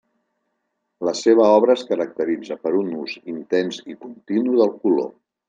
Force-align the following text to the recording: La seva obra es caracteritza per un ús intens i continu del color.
La 1.07 1.11
seva 1.19 1.49
obra 1.57 1.75
es 1.79 1.83
caracteritza 1.89 2.57
per 2.65 2.73
un 2.81 2.91
ús 3.03 3.15
intens 3.35 3.79
i 3.95 3.99
continu 4.07 4.57
del 4.63 4.75
color. 4.83 5.15